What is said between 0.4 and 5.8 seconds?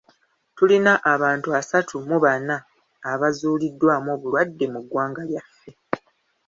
Tulina abantu asatu mu bana abazuuliddwamu obulwadde mu ggwanga lyaffe.